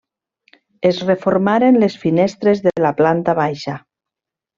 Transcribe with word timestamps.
Es 0.91 1.01
reformaren 1.09 1.77
les 1.83 1.97
finestres 2.05 2.63
de 2.69 2.73
la 2.87 2.93
planta 3.03 3.37
baixa. 3.41 3.77